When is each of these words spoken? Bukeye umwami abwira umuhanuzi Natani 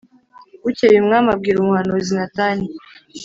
Bukeye 0.63 0.95
umwami 0.99 1.29
abwira 1.35 1.57
umuhanuzi 1.59 2.11
Natani 2.17 2.65